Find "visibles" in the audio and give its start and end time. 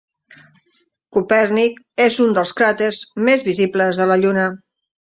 3.53-4.03